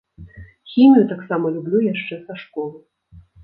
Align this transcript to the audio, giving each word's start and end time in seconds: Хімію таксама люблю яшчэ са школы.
Хімію 0.75 1.03
таксама 1.11 1.53
люблю 1.59 1.85
яшчэ 1.93 2.21
са 2.25 2.41
школы. 2.43 2.77